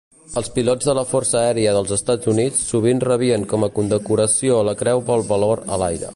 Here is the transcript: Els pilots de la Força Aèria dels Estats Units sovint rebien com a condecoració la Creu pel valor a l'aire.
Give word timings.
Els 0.39 0.47
pilots 0.53 0.87
de 0.91 0.95
la 0.99 1.03
Força 1.09 1.37
Aèria 1.41 1.75
dels 1.75 1.93
Estats 1.97 2.31
Units 2.33 2.65
sovint 2.71 3.05
rebien 3.05 3.47
com 3.53 3.69
a 3.69 3.71
condecoració 3.77 4.61
la 4.71 4.79
Creu 4.83 5.07
pel 5.13 5.29
valor 5.35 5.65
a 5.77 5.83
l'aire. 5.85 6.09